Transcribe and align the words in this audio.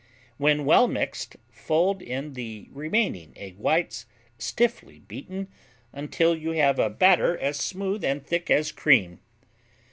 When 0.37 0.65
well 0.65 0.87
mixed, 0.87 1.35
fold 1.51 2.01
in 2.01 2.33
the 2.33 2.67
remaining 2.71 3.33
egg 3.35 3.57
whites, 3.59 4.07
stiffly 4.39 4.97
beaten, 4.97 5.47
until 5.93 6.35
you 6.35 6.53
have 6.53 6.79
a 6.79 6.89
batter 6.89 7.37
as 7.37 7.57
smooth 7.57 8.03
and 8.03 8.25
thick 8.25 8.49
as 8.49 8.71
cream. 8.71 9.19